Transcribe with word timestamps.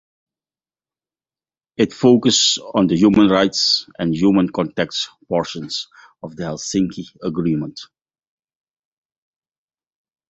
It 1.77 1.93
focused 1.93 2.57
on 2.73 2.87
the 2.87 2.97
human 2.97 3.27
rights 3.29 3.85
and 3.99 4.15
human 4.15 4.49
contacts 4.49 5.07
portions 5.29 5.89
of 6.23 6.35
the 6.35 6.41
Helsinki 6.45 7.05
Agreement. 7.21 7.79